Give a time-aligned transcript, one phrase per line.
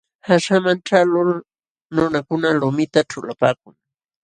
[0.25, 1.31] Qaśhaman ćhaqlul
[1.93, 3.75] nunakuna lumita ćhulapaakun.